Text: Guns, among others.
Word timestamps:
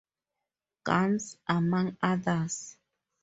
Guns, 0.83 1.37
among 1.47 1.95
others. 2.01 2.75